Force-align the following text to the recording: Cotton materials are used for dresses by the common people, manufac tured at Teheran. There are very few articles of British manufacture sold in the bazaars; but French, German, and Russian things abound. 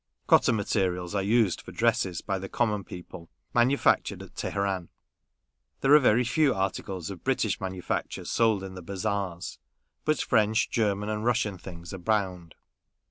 Cotton 0.25 0.55
materials 0.55 1.13
are 1.13 1.21
used 1.21 1.61
for 1.61 1.71
dresses 1.71 2.21
by 2.21 2.39
the 2.39 2.49
common 2.49 2.83
people, 2.83 3.29
manufac 3.53 4.01
tured 4.01 4.23
at 4.23 4.33
Teheran. 4.33 4.89
There 5.81 5.93
are 5.93 5.99
very 5.99 6.23
few 6.23 6.55
articles 6.55 7.11
of 7.11 7.23
British 7.23 7.61
manufacture 7.61 8.25
sold 8.25 8.63
in 8.63 8.73
the 8.73 8.81
bazaars; 8.81 9.59
but 10.03 10.19
French, 10.19 10.71
German, 10.71 11.09
and 11.09 11.23
Russian 11.23 11.59
things 11.59 11.93
abound. 11.93 12.55